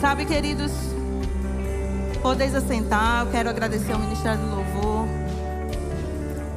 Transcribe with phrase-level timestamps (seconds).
[0.00, 0.70] Sabe, queridos,
[2.22, 3.26] podeis assentar.
[3.26, 5.06] Eu quero agradecer ao Ministério do Louvor.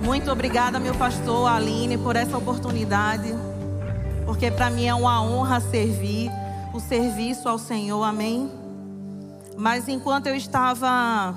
[0.04, 3.34] Muito obrigada, meu pastor Aline, por essa oportunidade.
[4.28, 6.30] Porque para mim é uma honra servir,
[6.72, 8.52] o serviço ao Senhor, amém?
[9.58, 11.36] Mas enquanto eu estava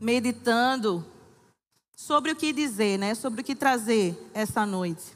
[0.00, 1.04] meditando
[1.94, 3.14] sobre o que dizer, né?
[3.14, 5.14] Sobre o que trazer essa noite.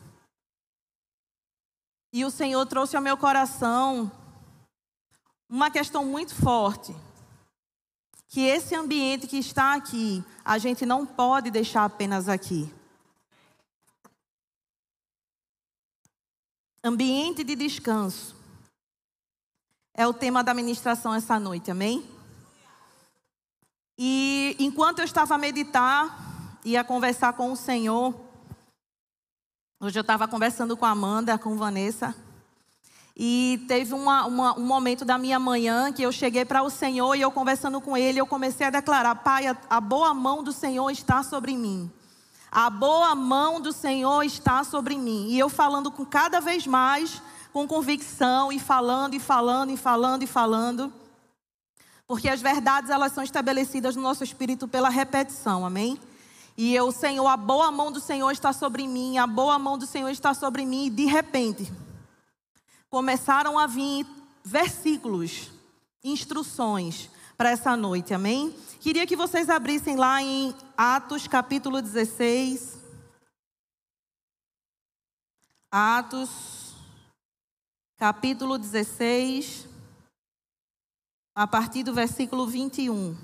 [2.12, 4.12] E o Senhor trouxe ao meu coração
[5.52, 6.96] uma questão muito forte.
[8.26, 12.72] Que esse ambiente que está aqui, a gente não pode deixar apenas aqui.
[16.82, 18.34] Ambiente de descanso.
[19.93, 22.08] É o tema da ministração essa noite, amém?
[23.98, 28.18] E enquanto eu estava a meditar e a conversar com o Senhor,
[29.79, 32.16] hoje eu estava conversando com a Amanda, com Vanessa,
[33.16, 37.14] e teve uma, uma, um momento da minha manhã que eu cheguei para o Senhor
[37.14, 40.52] e eu conversando com Ele, eu comecei a declarar: Pai, a, a boa mão do
[40.52, 41.90] Senhor está sobre mim.
[42.50, 45.28] A boa mão do Senhor está sobre mim.
[45.28, 50.22] E eu falando com cada vez mais, com convicção, e falando, e falando, e falando,
[50.22, 50.92] e falando.
[52.06, 55.98] Porque as verdades, elas são estabelecidas no nosso espírito pela repetição, amém?
[56.56, 59.86] E eu, Senhor, a boa mão do Senhor está sobre mim, a boa mão do
[59.86, 61.72] Senhor está sobre mim, e de repente
[62.92, 64.06] começaram a vir
[64.44, 65.50] versículos,
[66.04, 68.54] instruções para essa noite, amém?
[68.80, 72.78] Queria que vocês abrissem lá em Atos capítulo 16.
[75.70, 76.74] Atos
[77.96, 79.66] capítulo 16,
[81.34, 83.16] a partir do versículo 21.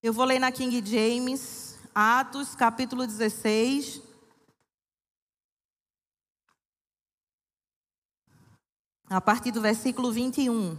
[0.00, 4.07] Eu vou ler na King James, Atos capítulo 16
[9.08, 10.76] a partir do versículo 21,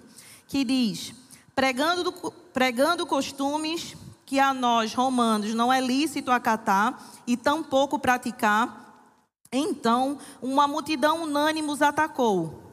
[0.47, 1.13] que diz:
[1.55, 2.11] pregando,
[2.53, 8.87] pregando costumes que a nós, romanos, não é lícito acatar e tampouco praticar.
[9.52, 12.64] Então, uma multidão unânime os atacou.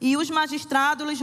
[0.00, 1.20] E os magistrados,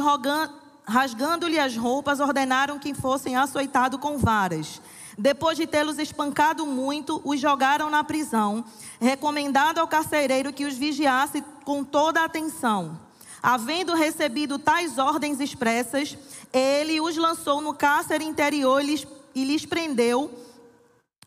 [0.85, 4.81] rasgando-lhe as roupas, ordenaram que fossem açoitados com varas.
[5.17, 8.63] Depois de tê-los espancado muito, os jogaram na prisão,
[8.99, 13.04] recomendado ao carcereiro que os vigiasse com toda a atenção.
[13.47, 16.17] Havendo recebido tais ordens expressas,
[16.51, 20.33] ele os lançou no cárcere interior e lhes, e lhes prendeu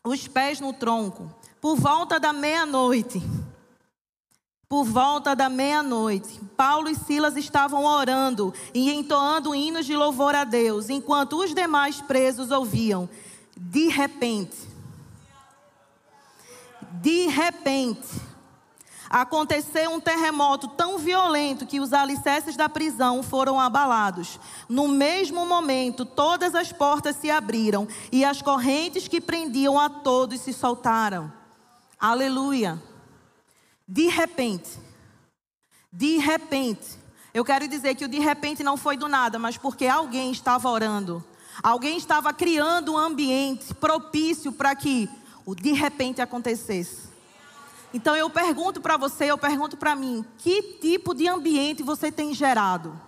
[0.03, 1.33] os pés no tronco.
[1.61, 3.23] Por volta da meia-noite,
[4.67, 10.43] por volta da meia-noite, Paulo e Silas estavam orando e entoando hinos de louvor a
[10.43, 13.09] Deus, enquanto os demais presos ouviam.
[13.55, 14.57] De repente,
[17.01, 18.28] de repente,
[19.09, 24.39] Aconteceu um terremoto tão violento que os alicerces da prisão foram abalados.
[24.69, 30.41] No mesmo momento, todas as portas se abriram e as correntes que prendiam a todos
[30.41, 31.33] se soltaram.
[31.99, 32.81] Aleluia.
[33.87, 34.77] De repente,
[35.91, 36.99] de repente,
[37.33, 40.69] eu quero dizer que o de repente não foi do nada, mas porque alguém estava
[40.69, 41.25] orando.
[41.63, 45.09] Alguém estava criando um ambiente propício para que
[45.45, 47.08] o de repente acontecesse.
[47.93, 52.33] Então eu pergunto para você, eu pergunto para mim, que tipo de ambiente você tem
[52.33, 52.99] gerado?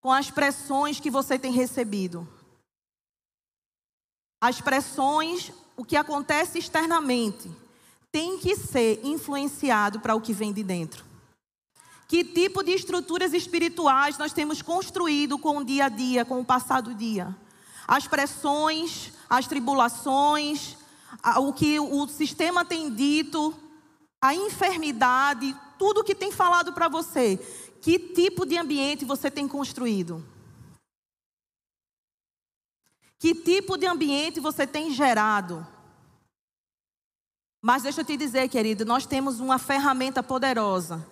[0.00, 2.26] Com as pressões que você tem recebido.
[4.40, 7.50] As pressões, o que acontece externamente,
[8.10, 11.04] tem que ser influenciado para o que vem de dentro.
[12.08, 16.44] Que tipo de estruturas espirituais nós temos construído com o dia a dia, com o
[16.44, 17.36] passado dia?
[17.86, 20.77] As pressões, as tribulações,
[21.38, 23.54] o que o sistema tem dito,
[24.22, 27.36] a enfermidade, tudo que tem falado para você.
[27.80, 30.24] Que tipo de ambiente você tem construído?
[33.18, 35.66] Que tipo de ambiente você tem gerado?
[37.60, 41.04] Mas deixa eu te dizer, querido, nós temos uma ferramenta poderosa,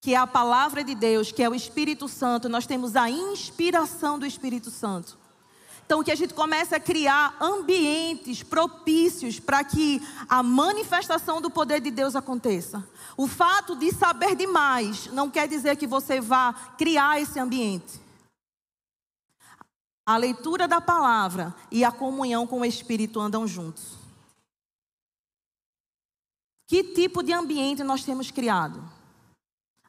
[0.00, 2.48] que é a palavra de Deus, que é o Espírito Santo.
[2.48, 5.18] Nós temos a inspiração do Espírito Santo.
[5.84, 11.80] Então, que a gente comece a criar ambientes propícios para que a manifestação do poder
[11.80, 12.86] de Deus aconteça.
[13.16, 18.00] O fato de saber demais não quer dizer que você vá criar esse ambiente.
[20.06, 23.98] A leitura da palavra e a comunhão com o Espírito andam juntos.
[26.66, 28.82] Que tipo de ambiente nós temos criado?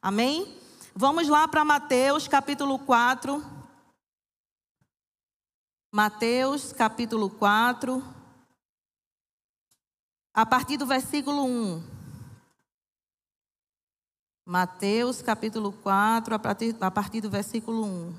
[0.01, 0.57] Amém?
[0.93, 3.52] Vamos lá para Mateus capítulo 4.
[5.95, 8.03] Mateus capítulo 4,
[10.33, 11.83] a partir do versículo 1.
[14.43, 18.15] Mateus capítulo 4, a partir, a partir do versículo 1.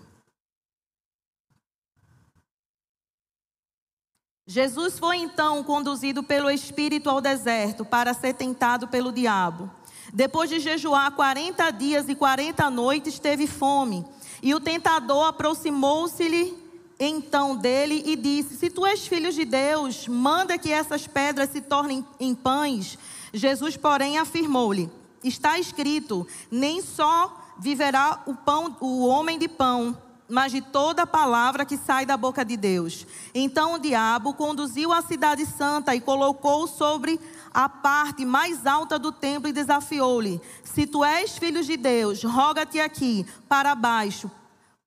[4.47, 9.69] Jesus foi então conduzido pelo Espírito ao deserto para ser tentado pelo diabo.
[10.13, 14.07] Depois de jejuar 40 dias e 40 noites, teve fome.
[14.41, 16.63] E o tentador aproximou-se-lhe
[16.99, 21.61] então dele e disse: Se tu és filho de Deus, manda que essas pedras se
[21.61, 22.99] tornem em pães.
[23.33, 24.91] Jesus, porém, afirmou-lhe:
[25.23, 29.97] Está escrito: Nem só viverá o pão, o homem de pão,
[30.29, 33.07] mas de toda palavra que sai da boca de Deus.
[33.35, 37.21] Então o diabo conduziu a cidade santa e colocou sobre
[37.53, 42.81] a parte mais alta do templo e desafiou-lhe: Se tu és filho de Deus, roga-te
[42.81, 44.31] aqui para baixo,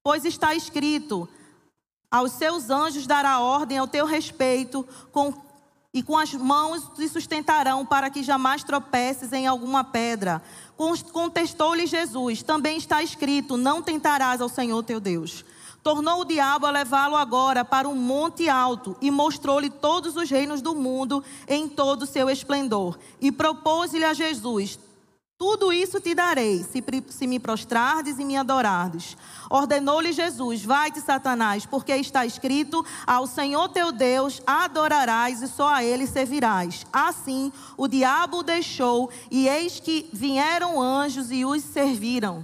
[0.04, 1.28] pois está escrito:
[2.10, 5.34] aos seus anjos dará ordem ao teu respeito, com,
[5.94, 10.42] e com as mãos te sustentarão para que jamais tropeces em alguma pedra.
[11.12, 15.44] Contestou-lhe Jesus: Também está escrito: Não tentarás ao Senhor teu Deus.
[15.84, 20.62] Tornou o diabo a levá-lo agora para um monte alto e mostrou-lhe todos os reinos
[20.62, 22.98] do mundo em todo o seu esplendor.
[23.22, 24.78] E propôs-lhe a Jesus:
[25.38, 29.16] tudo isso te darei, se, se me prostrardes e me adorardes.
[29.50, 35.84] Ordenou-lhe Jesus: Vai-te, Satanás, porque está escrito: Ao Senhor teu Deus adorarás e só a
[35.84, 36.86] ele servirás.
[36.92, 42.44] Assim, o diabo o deixou, e eis que vieram anjos e os serviram.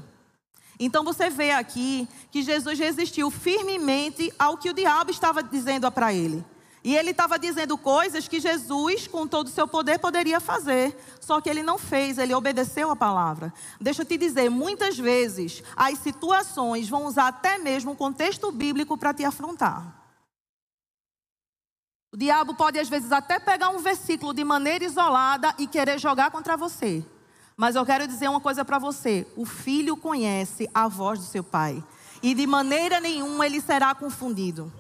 [0.80, 6.13] Então você vê aqui que Jesus resistiu firmemente ao que o diabo estava dizendo para
[6.13, 6.45] ele.
[6.83, 10.97] E ele estava dizendo coisas que Jesus, com todo o seu poder, poderia fazer.
[11.21, 13.53] Só que ele não fez, ele obedeceu a palavra.
[13.80, 18.97] Deixa eu te dizer, muitas vezes as situações vão usar até mesmo o contexto bíblico
[18.97, 20.03] para te afrontar.
[22.12, 26.31] O diabo pode, às vezes, até pegar um versículo de maneira isolada e querer jogar
[26.31, 27.03] contra você.
[27.56, 31.44] Mas eu quero dizer uma coisa para você: o filho conhece a voz do seu
[31.44, 31.81] pai.
[32.21, 34.71] E de maneira nenhuma ele será confundido.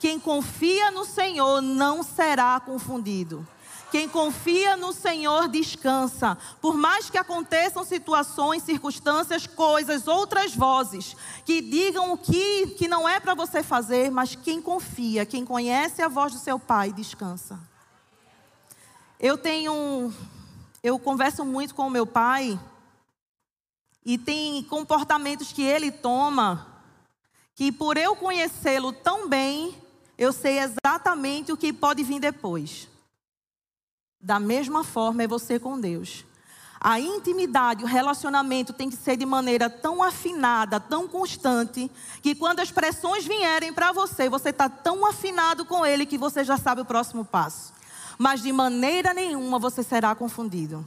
[0.00, 3.46] Quem confia no Senhor não será confundido.
[3.90, 6.38] Quem confia no Senhor descansa.
[6.58, 11.14] Por mais que aconteçam situações, circunstâncias, coisas, outras vozes
[11.44, 16.00] que digam o que, que não é para você fazer, mas quem confia, quem conhece
[16.00, 17.60] a voz do seu pai, descansa.
[19.18, 20.10] Eu tenho.
[20.82, 22.58] Eu converso muito com o meu pai
[24.02, 26.66] e tem comportamentos que ele toma
[27.54, 29.74] que, por eu conhecê-lo tão bem,
[30.20, 32.86] eu sei exatamente o que pode vir depois.
[34.20, 36.26] Da mesma forma é você com Deus.
[36.78, 41.90] A intimidade, o relacionamento tem que ser de maneira tão afinada, tão constante,
[42.20, 46.44] que quando as pressões vierem para você, você está tão afinado com Ele que você
[46.44, 47.72] já sabe o próximo passo.
[48.18, 50.86] Mas de maneira nenhuma você será confundido.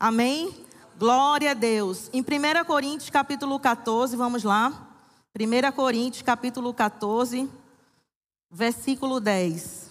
[0.00, 0.64] Amém?
[0.98, 2.08] Glória a Deus.
[2.10, 4.72] Em 1 Coríntios capítulo 14, vamos lá.
[5.38, 7.50] 1 Coríntios capítulo 14
[8.52, 9.90] versículo 10.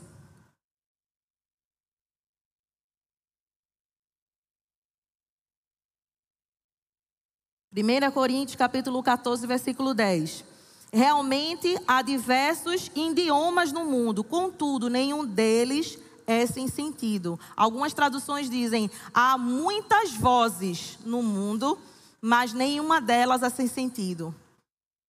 [7.71, 10.45] Primeira Coríntios, capítulo 14, versículo 10.
[10.93, 15.97] Realmente há diversos idiomas no mundo, contudo, nenhum deles
[16.27, 17.39] é sem sentido.
[17.55, 21.79] Algumas traduções dizem: há muitas vozes no mundo,
[22.21, 24.35] mas nenhuma delas é sem sentido.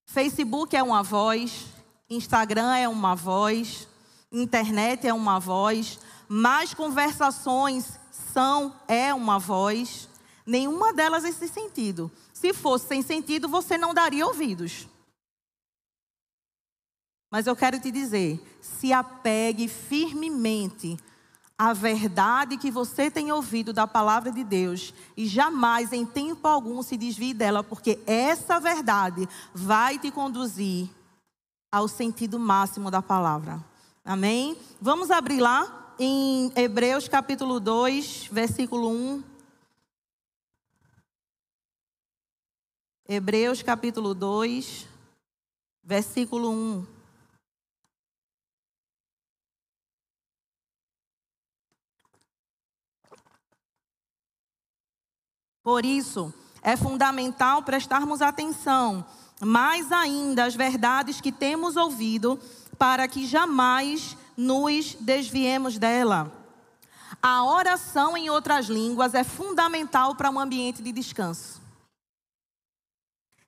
[0.07, 1.67] Facebook é uma voz,
[2.15, 3.89] Instagram é uma voz,
[4.31, 10.09] internet é uma voz, mais conversações são é uma voz.
[10.47, 12.11] Nenhuma delas é sem sentido.
[12.33, 14.89] Se fosse sem sentido, você não daria ouvidos.
[17.31, 20.99] Mas eu quero te dizer, se apegue firmemente
[21.57, 26.83] à verdade que você tem ouvido da palavra de Deus e jamais em tempo algum
[26.83, 30.91] se desvie dela, porque essa verdade vai te conduzir
[31.73, 33.59] ao sentido máximo da palavra.
[34.05, 34.59] Amém?
[34.79, 39.25] Vamos abrir lá em Hebreus capítulo 2, versículo 1.
[43.09, 44.87] Hebreus capítulo 2,
[45.83, 46.87] versículo 1.
[55.63, 59.07] Por isso, é fundamental prestarmos atenção
[59.41, 62.39] mais ainda as verdades que temos ouvido,
[62.79, 66.33] para que jamais nos desviemos dela.
[67.23, 71.61] A oração em outras línguas é fundamental para um ambiente de descanso.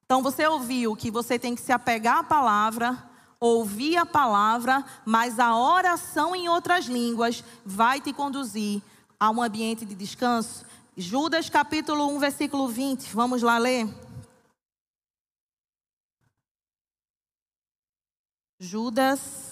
[0.05, 2.97] Então você ouviu que você tem que se apegar à palavra,
[3.41, 8.83] ouvir a palavra, mas a oração em outras línguas vai te conduzir
[9.19, 10.65] a um ambiente de descanso.
[10.97, 13.13] Judas capítulo 1, versículo 20.
[13.15, 13.89] Vamos lá ler.
[18.65, 19.45] Judas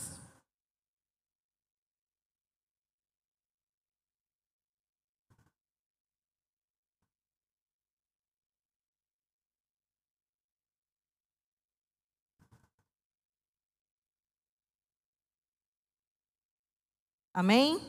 [17.34, 17.80] Amém?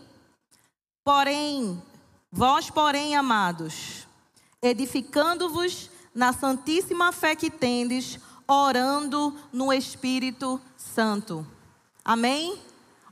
[1.04, 1.84] Porém,
[2.32, 4.08] vós, porém, amados,
[4.62, 11.46] edificando-vos na santíssima fé que tendes, orando no Espírito Santo.
[12.04, 12.60] Amém?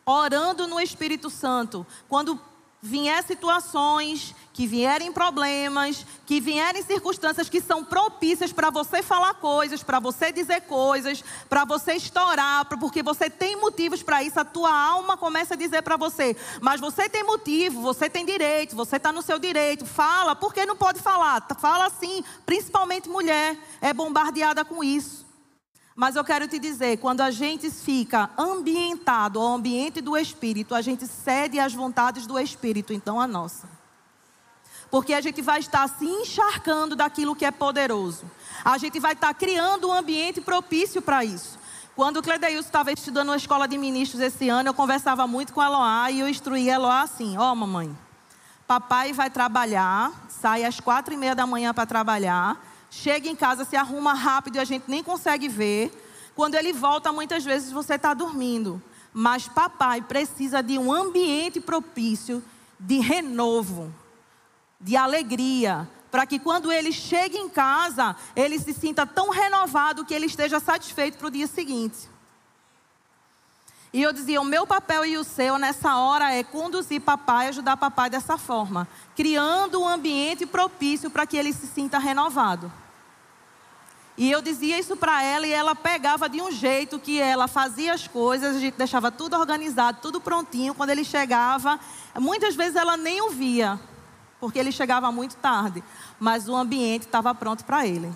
[0.06, 1.86] Orando no Espírito Santo.
[2.10, 2.40] Quando
[2.82, 9.84] vier situações, que vierem problemas, que vierem circunstâncias que são propícias para você falar coisas,
[9.84, 14.74] para você dizer coisas, para você estourar, porque você tem motivos para isso, a tua
[14.74, 19.12] alma começa a dizer para você, mas você tem motivo, você tem direito, você está
[19.12, 21.46] no seu direito, fala, por que não pode falar?
[21.60, 25.31] Fala assim, principalmente mulher, é bombardeada com isso.
[25.96, 30.82] Mas eu quero te dizer, quando a gente fica ambientado ao ambiente do Espírito, a
[30.82, 33.68] gente cede às vontades do Espírito, então a nossa.
[34.90, 38.26] Porque a gente vai estar se encharcando daquilo que é poderoso.
[38.64, 41.60] A gente vai estar criando um ambiente propício para isso.
[41.96, 45.60] Quando o Cledeilson estava estudando na escola de ministros esse ano, eu conversava muito com
[45.60, 47.96] a Eloá e eu instruí a Eloá assim: Ó, oh, mamãe,
[48.66, 52.58] papai vai trabalhar, sai às quatro e meia da manhã para trabalhar
[52.92, 55.92] chega em casa, se arruma rápido e a gente nem consegue ver.
[56.36, 58.84] Quando ele volta, muitas vezes você está dormindo.
[59.14, 62.44] Mas papai precisa de um ambiente propício
[62.80, 63.94] de renovo,
[64.80, 70.14] de alegria, para que quando ele chegue em casa, ele se sinta tão renovado que
[70.14, 72.10] ele esteja satisfeito para o dia seguinte.
[73.94, 77.78] E eu dizia: o meu papel e o seu nessa hora é conduzir papai, ajudar
[77.78, 82.72] papai dessa forma, criando um ambiente propício para que ele se sinta renovado.
[84.22, 87.92] E eu dizia isso para ela e ela pegava de um jeito que ela fazia
[87.92, 90.76] as coisas, a gente deixava tudo organizado, tudo prontinho.
[90.76, 91.80] Quando ele chegava,
[92.20, 93.80] muitas vezes ela nem ouvia,
[94.40, 95.84] porque ele chegava muito tarde,
[96.20, 98.14] mas o ambiente estava pronto para ele.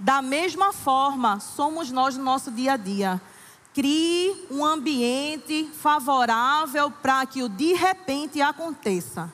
[0.00, 3.20] Da mesma forma, somos nós no nosso dia a dia.
[3.74, 9.30] Crie um ambiente favorável para que o de repente aconteça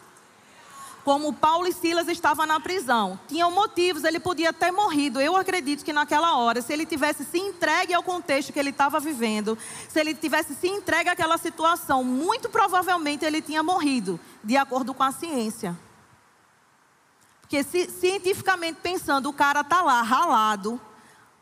[1.11, 3.19] como Paulo e Silas estavam na prisão.
[3.26, 5.21] Tinham motivos, ele podia ter morrido.
[5.21, 9.00] Eu acredito que naquela hora, se ele tivesse se entregue ao contexto que ele estava
[9.00, 14.95] vivendo, se ele tivesse se entregue àquela situação, muito provavelmente ele tinha morrido, de acordo
[14.95, 15.76] com a ciência.
[17.40, 20.81] Porque cientificamente pensando, o cara está lá ralado,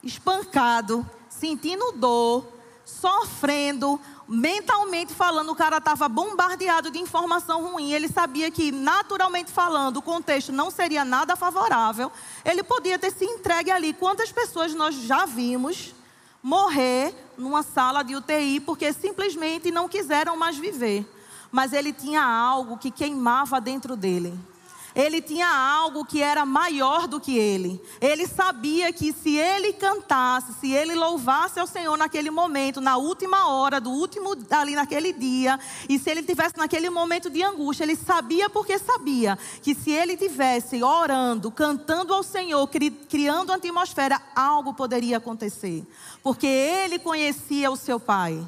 [0.03, 2.51] espancado, sentindo dor,
[2.87, 7.93] sofrendo, mentalmente falando, o cara estava bombardeado de informação ruim.
[7.93, 12.13] Ele sabia que, naturalmente falando, o contexto não seria nada favorável.
[12.45, 13.95] Ele podia ter se entregue ali.
[13.95, 15.95] Quantas pessoas nós já vimos
[16.43, 21.11] morrer numa sala de UTI porque simplesmente não quiseram mais viver?
[21.51, 24.39] Mas ele tinha algo que queimava dentro dele
[24.99, 27.81] ele tinha algo que era maior do que ele.
[28.01, 33.49] Ele sabia que se ele cantasse, se ele louvasse ao Senhor naquele momento, na última
[33.49, 37.95] hora, do último ali naquele dia, e se ele tivesse naquele momento de angústia, ele
[37.95, 44.21] sabia porque sabia que se ele tivesse orando, cantando ao Senhor, cri, criando uma atmosfera,
[44.35, 45.87] algo poderia acontecer,
[46.25, 48.45] porque ele conhecia o seu pai.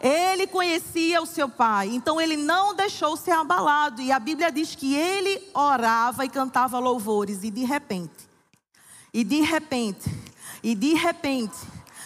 [0.00, 4.00] Ele conhecia o seu pai, então ele não deixou ser abalado.
[4.00, 8.28] E a Bíblia diz que ele orava e cantava louvores, e de repente,
[9.12, 10.08] e de repente,
[10.62, 11.58] e de repente,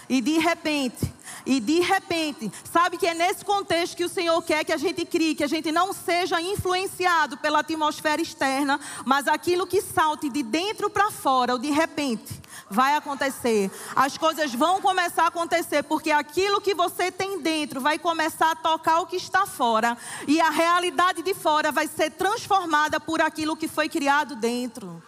[0.08, 1.12] e de repente,
[1.46, 5.04] e de repente, sabe que é nesse contexto que o Senhor quer que a gente
[5.04, 10.42] crie, que a gente não seja influenciado pela atmosfera externa, mas aquilo que salte de
[10.42, 13.70] dentro para fora, ou de repente, vai acontecer.
[13.94, 18.56] As coisas vão começar a acontecer, porque aquilo que você tem dentro vai começar a
[18.56, 23.56] tocar o que está fora, e a realidade de fora vai ser transformada por aquilo
[23.56, 25.02] que foi criado dentro.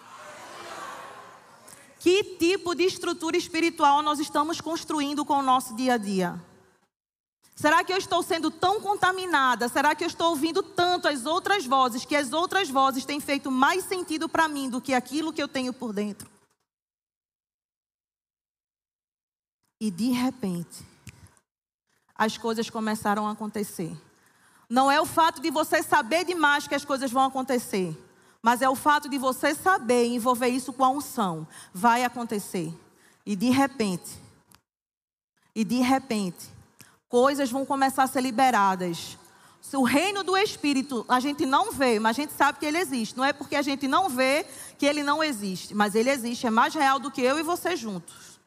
[1.98, 6.40] Que tipo de estrutura espiritual nós estamos construindo com o nosso dia a dia?
[7.54, 9.66] Será que eu estou sendo tão contaminada?
[9.68, 13.50] Será que eu estou ouvindo tanto as outras vozes que as outras vozes têm feito
[13.50, 16.30] mais sentido para mim do que aquilo que eu tenho por dentro?
[19.80, 20.84] E de repente,
[22.14, 23.96] as coisas começaram a acontecer.
[24.68, 27.96] Não é o fato de você saber demais que as coisas vão acontecer.
[28.42, 31.46] Mas é o fato de você saber envolver isso com a unção.
[31.72, 32.72] Vai acontecer.
[33.24, 34.10] E de repente,
[35.54, 36.48] e de repente,
[37.08, 39.18] coisas vão começar a ser liberadas
[39.74, 43.16] o reino do Espírito a gente não vê, mas a gente sabe que ele existe.
[43.16, 44.46] Não é porque a gente não vê
[44.78, 47.74] que ele não existe, mas ele existe, é mais real do que eu e você
[47.74, 48.38] juntos.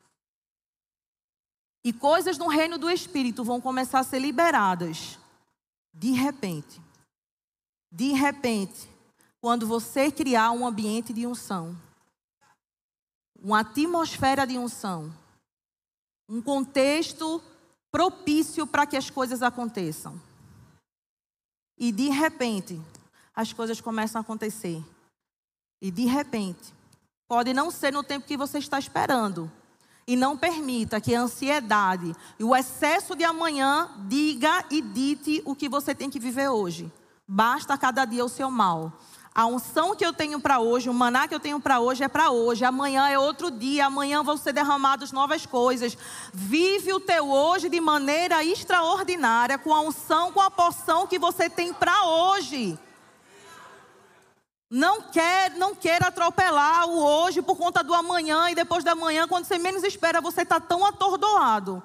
[1.83, 5.17] E coisas no reino do Espírito vão começar a ser liberadas
[5.93, 6.79] de repente.
[7.91, 8.87] De repente,
[9.41, 11.75] quando você criar um ambiente de unção,
[13.41, 15.13] uma atmosfera de unção,
[16.27, 17.41] um contexto
[17.91, 20.21] propício para que as coisas aconteçam.
[21.77, 22.79] E de repente,
[23.33, 24.83] as coisas começam a acontecer.
[25.81, 26.73] E de repente,
[27.27, 29.49] pode não ser no tempo que você está esperando.
[30.05, 35.55] E não permita que a ansiedade e o excesso de amanhã diga e dite o
[35.55, 36.91] que você tem que viver hoje.
[37.27, 38.91] Basta cada dia o seu mal.
[39.33, 42.07] A unção que eu tenho para hoje, o maná que eu tenho para hoje é
[42.07, 42.65] para hoje.
[42.65, 43.85] Amanhã é outro dia.
[43.85, 45.97] Amanhã vão ser derramadas novas coisas.
[46.33, 51.49] Vive o teu hoje de maneira extraordinária, com a unção, com a porção que você
[51.49, 52.77] tem para hoje.
[54.69, 59.27] Não quer, não quer atropelar o hoje por conta do amanhã e depois da manhã,
[59.27, 61.81] quando você menos espera, você está tão atordoado,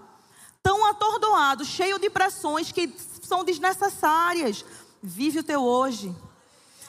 [0.63, 4.65] tão atordoado, cheio de pressões que são desnecessárias.
[5.03, 6.15] Vive o teu hoje.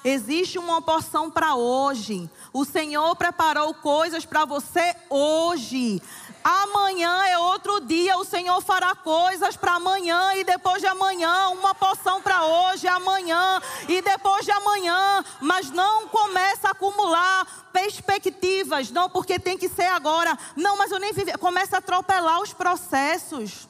[0.08, 2.30] Existe uma porção para hoje.
[2.54, 6.00] O Senhor preparou coisas para você hoje.
[6.44, 11.74] Amanhã é outro dia, o Senhor fará coisas para amanhã e depois de amanhã, uma
[11.74, 13.60] porção para hoje, amanhã
[13.90, 19.88] e depois de amanhã, mas não começa a acumular perspectivas, não, porque tem que ser
[19.88, 20.38] agora.
[20.56, 23.68] Não, mas eu nem vivi, começa a atropelar os processos.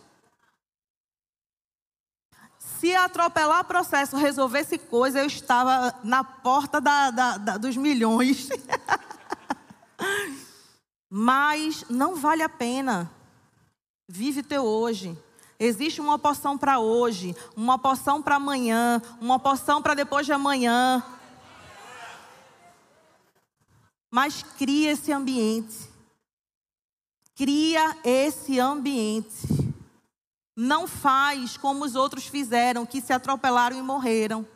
[2.80, 8.50] Se atropelar processo resolvesse coisa, eu estava na porta da, da, da, dos milhões.
[11.10, 13.10] Mas não vale a pena.
[14.08, 15.18] Vive teu hoje.
[15.58, 21.02] Existe uma porção para hoje, uma porção para amanhã, uma porção para depois de amanhã.
[24.12, 25.90] Mas cria esse ambiente.
[27.36, 29.65] Cria esse ambiente.
[30.56, 34.48] Não faz como os outros fizeram, que se atropelaram e morreram.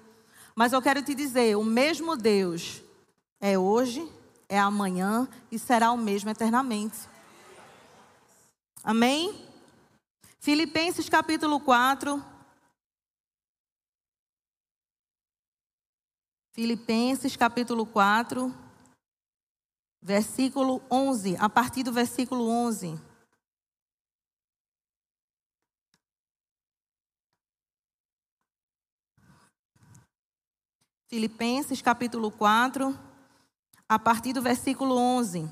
[0.56, 2.82] Mas eu quero te dizer: o mesmo Deus
[3.40, 4.10] é hoje,
[4.48, 6.98] é amanhã e será o mesmo eternamente.
[8.84, 9.46] Amém?
[10.40, 12.24] Filipenses capítulo 4.
[16.54, 18.54] Filipenses capítulo 4,
[20.02, 23.00] versículo 11, a partir do versículo 11.
[31.10, 32.96] Filipenses capítulo 4,
[33.90, 35.50] a partir do versículo 11.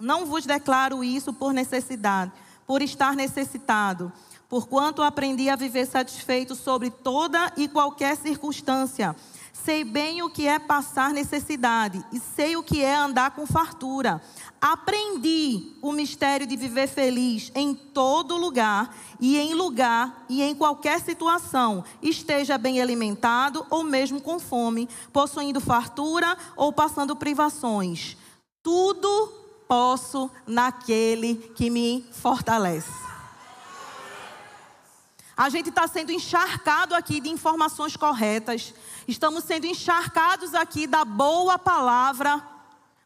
[0.00, 2.30] Não vos declaro isso por necessidade,
[2.68, 4.12] por estar necessitado,
[4.48, 9.16] porquanto aprendi a viver satisfeito sobre toda e qualquer circunstância
[9.64, 14.22] Sei bem o que é passar necessidade e sei o que é andar com fartura.
[14.60, 21.00] Aprendi o mistério de viver feliz em todo lugar e em lugar e em qualquer
[21.00, 28.16] situação, esteja bem alimentado ou mesmo com fome, possuindo fartura ou passando privações.
[28.62, 29.32] Tudo
[29.68, 33.09] posso naquele que me fortalece.
[35.40, 38.74] A gente está sendo encharcado aqui de informações corretas.
[39.08, 42.46] Estamos sendo encharcados aqui da boa palavra.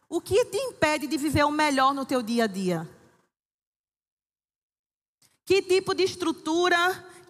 [0.09, 2.89] O que te impede de viver o melhor no teu dia a dia?
[5.45, 6.77] Que tipo de estrutura,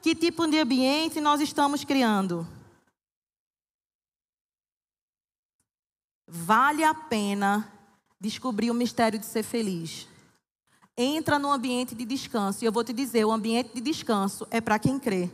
[0.01, 2.47] que tipo de ambiente nós estamos criando?
[6.27, 7.71] Vale a pena
[8.19, 10.07] descobrir o mistério de ser feliz
[10.97, 12.63] entra no ambiente de descanso.
[12.63, 15.29] E eu vou te dizer: o ambiente de descanso é para quem crê.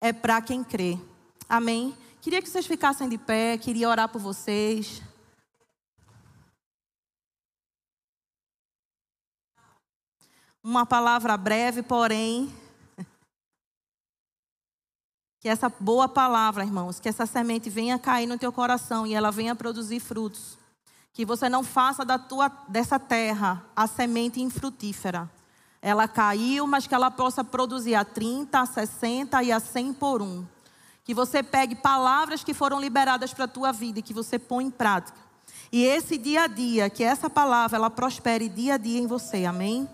[0.00, 0.98] É para quem crê.
[1.48, 1.96] Amém?
[2.20, 5.02] Queria que vocês ficassem de pé, queria orar por vocês.
[10.62, 12.52] Uma palavra breve, porém.
[15.40, 19.30] Que essa boa palavra, irmãos, que essa semente venha cair no teu coração e ela
[19.30, 20.56] venha produzir frutos.
[21.14, 25.30] Que você não faça da tua, dessa terra a semente infrutífera.
[25.80, 30.20] Ela caiu, mas que ela possa produzir a 30, a 60 e a 100 por
[30.20, 30.44] um.
[31.04, 34.66] Que você pegue palavras que foram liberadas para a tua vida e que você põe
[34.66, 35.18] em prática.
[35.70, 39.44] E esse dia a dia, que essa palavra ela prospere dia a dia em você.
[39.44, 39.88] Amém?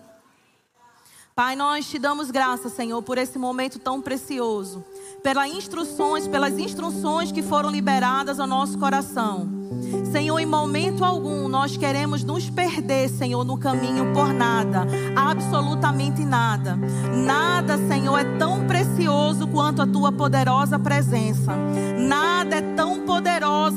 [1.33, 4.85] Pai, nós te damos graça, Senhor, por esse momento tão precioso,
[5.23, 9.47] pelas instruções, pelas instruções que foram liberadas ao nosso coração.
[10.11, 16.77] Senhor, em momento algum nós queremos nos perder, Senhor, no caminho por nada, absolutamente nada.
[17.13, 21.55] Nada, Senhor, é tão precioso quanto a tua poderosa presença.
[21.97, 22.61] Nada é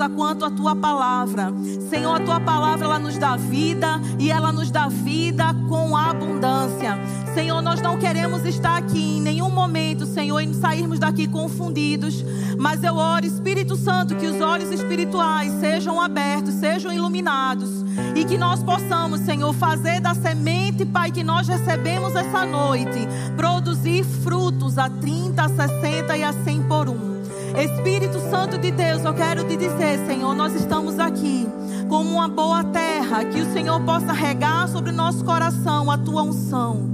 [0.08, 1.52] quanto a tua palavra.
[1.88, 6.98] Senhor, a tua palavra ela nos dá vida e ela nos dá vida com abundância.
[7.34, 12.24] Senhor, nós não queremos estar aqui em nenhum momento, Senhor, e sairmos daqui confundidos.
[12.56, 17.84] Mas eu oro, Espírito Santo, que os olhos espirituais sejam abertos, sejam iluminados.
[18.14, 24.04] E que nós possamos, Senhor, fazer da semente, Pai, que nós recebemos essa noite, produzir
[24.04, 27.23] frutos a 30, a 60 e a 100 por um.
[27.62, 31.46] Espírito Santo de Deus, eu quero te dizer, Senhor, nós estamos aqui
[31.88, 36.90] como uma boa terra, que o Senhor possa regar sobre nosso coração a tua unção.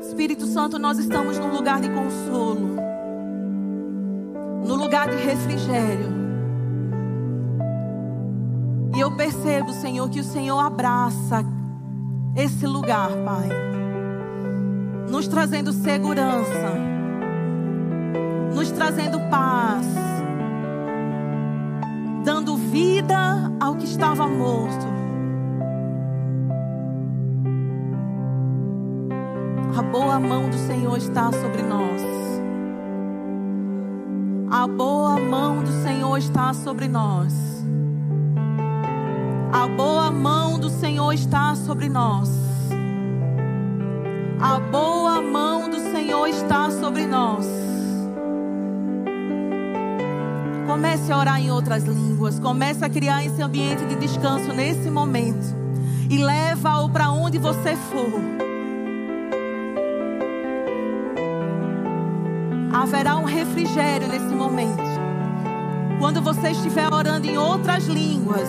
[0.00, 2.76] Espírito Santo, nós estamos num lugar de consolo,
[4.66, 6.18] no lugar de refrigério.
[8.96, 11.44] E eu percebo, Senhor, que o Senhor abraça
[12.38, 13.48] esse lugar, Pai,
[15.10, 16.72] nos trazendo segurança,
[18.54, 19.84] nos trazendo paz,
[22.24, 24.86] dando vida ao que estava morto.
[29.76, 32.02] A boa mão do Senhor está sobre nós.
[34.48, 37.47] A boa mão do Senhor está sobre nós.
[41.08, 42.28] Senhor está sobre nós.
[44.38, 47.46] A boa mão do Senhor está sobre nós.
[50.66, 52.38] Comece a orar em outras línguas.
[52.38, 55.56] Comece a criar esse ambiente de descanso nesse momento.
[56.10, 58.38] E leva-o para onde você for.
[62.70, 64.82] haverá um refrigério nesse momento.
[65.98, 68.48] Quando você estiver orando em outras línguas,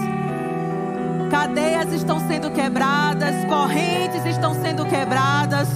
[1.31, 5.69] cadeias estão sendo quebradas, correntes estão sendo quebradas.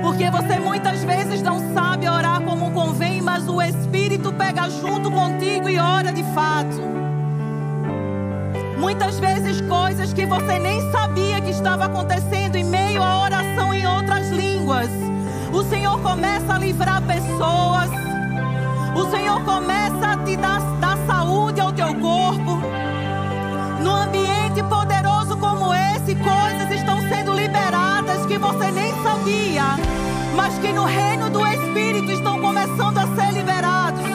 [0.00, 5.68] Porque você muitas vezes não sabe orar como convém, mas o Espírito pega junto contigo
[5.68, 6.80] e ora de fato.
[8.78, 13.86] Muitas vezes coisas que você nem sabia que estava acontecendo em meio à oração em
[13.86, 14.88] outras línguas.
[15.52, 17.90] O Senhor começa a livrar pessoas.
[18.96, 22.63] O Senhor começa a te dar, dar saúde ao teu corpo.
[23.84, 29.76] No ambiente poderoso como esse, coisas estão sendo liberadas que você nem sabia,
[30.34, 34.06] mas que no reino do Espírito estão começando a ser liberados,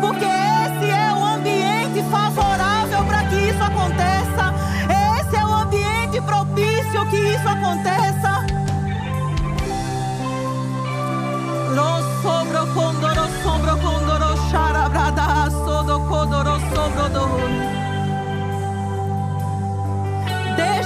[0.00, 4.54] porque esse é o ambiente favorável para que isso aconteça.
[5.18, 8.46] Esse é o ambiente propício que isso aconteça.
[11.74, 14.06] Lo sobro condoro sombro condoro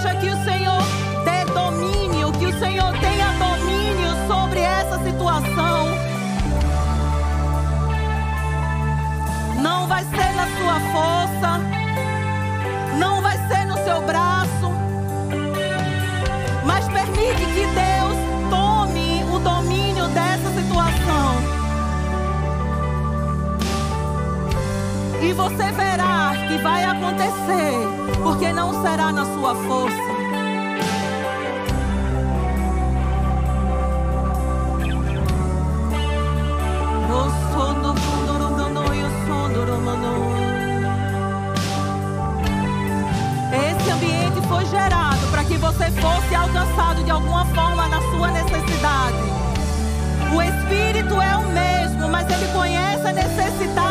[0.03, 0.83] Deixa que o Senhor
[1.27, 5.89] dê domínio, que o Senhor tenha domínio sobre essa situação.
[9.61, 11.61] Não vai ser na sua força,
[12.99, 14.40] não vai ser no seu braço,
[25.41, 27.73] você verá que vai acontecer,
[28.23, 30.11] porque não será na sua força.
[43.53, 49.17] Esse ambiente foi gerado para que você fosse alcançado de alguma forma na sua necessidade.
[50.35, 53.90] O Espírito é o mesmo, mas ele conhece a necessidade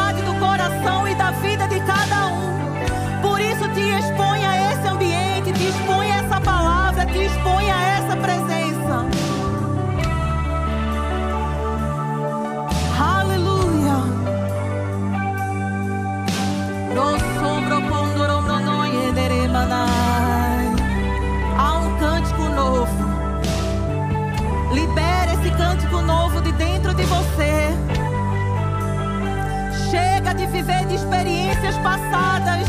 [30.48, 32.68] viver de experiências passadas.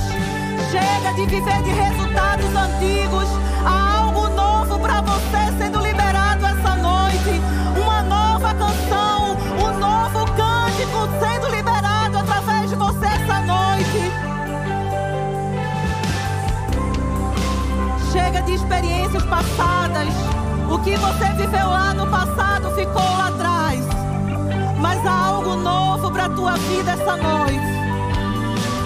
[0.71, 3.29] Chega de viver de resultados antigos.
[3.65, 7.41] Há algo novo para você sendo liberado essa noite.
[7.81, 14.13] Uma nova canção, um novo cântico sendo liberado através de você essa noite.
[18.13, 20.09] Chega de experiências passadas.
[20.71, 23.50] O que você viveu lá no passado ficou lá atrás.
[26.41, 27.61] Tua vida essa noite.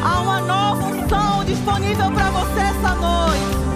[0.04, 3.73] Há uma nova unção disponível para você essa noite.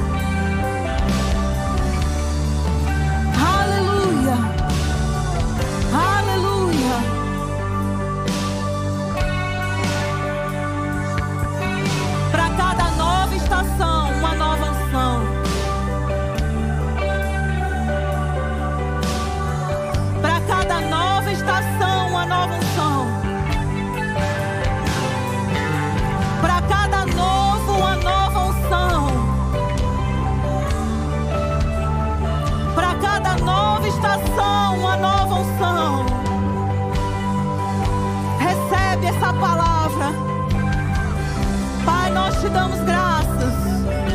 [42.41, 43.55] Te damos graças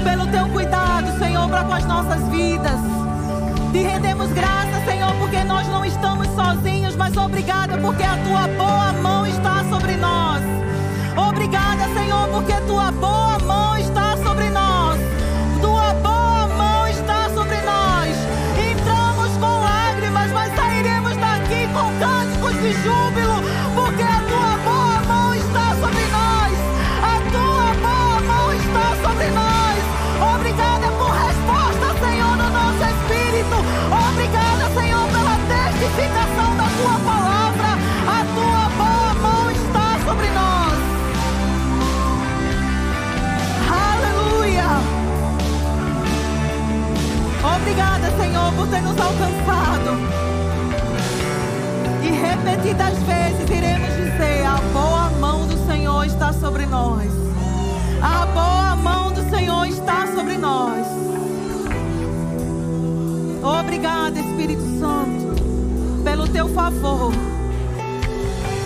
[0.03, 2.79] pelo teu cuidado, Senhor, para com as nossas vidas.
[3.71, 8.93] Te rendemos graças, Senhor, porque nós não estamos sozinhos, mas obrigada porque a tua boa
[9.01, 10.41] mão está sobre nós.
[11.17, 14.99] Obrigada, Senhor, porque tua boa mão está sobre nós.
[15.59, 18.15] Tua boa mão está sobre nós.
[18.71, 23.32] Entramos com lágrimas, mas sairemos daqui com cânticos de júbilo,
[35.93, 37.77] testificação da tua palavra.
[38.07, 40.79] A tua boa mão está sobre nós.
[43.69, 44.69] Aleluia.
[47.55, 49.91] Obrigada, Senhor, por ter nos alcançado.
[52.01, 57.11] E repetidas vezes iremos dizer: a boa mão do Senhor está sobre nós.
[58.01, 60.85] A boa mão do Senhor está sobre nós.
[63.43, 65.32] Obrigada, Espírito Santo,
[66.33, 67.13] teu favor,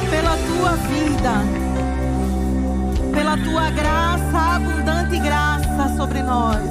[0.10, 1.34] pela tua vida,
[3.14, 6.64] pela tua graça, abundante graça sobre nós.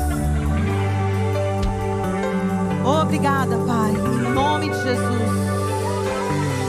[2.82, 5.30] Obrigada, Pai, em nome de Jesus.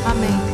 [0.05, 0.46] Amém.